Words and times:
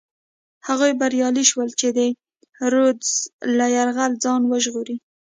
هغوی 0.67 0.91
بریالي 0.99 1.43
شول 1.51 1.69
چې 1.79 1.87
د 1.97 1.99
رودز 2.73 3.11
له 3.57 3.65
یرغله 3.77 4.17
ځان 4.23 4.41
وژغوري. 4.45 4.95